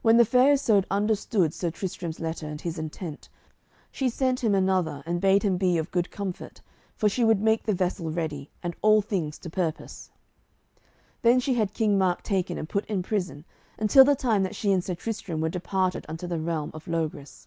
[0.00, 3.28] When the Fair Isoud understood Sir Tristram's letter and his intent,
[3.92, 6.62] she sent him another, and bade him be of good comfort,
[6.96, 10.10] for she would make the vessel ready, and all things to purpose.
[11.20, 13.44] Then she had King Mark taken and put in prison,
[13.78, 17.46] until the time that she and Sir Tristram were departed unto the realm of Logris.